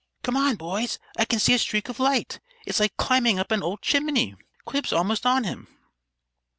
[0.23, 0.97] "Come on, boys!
[1.15, 2.39] I can see a streak of light.
[2.65, 4.33] It's like climbing up an old chimney.
[4.65, 5.67] Quib's almost on him."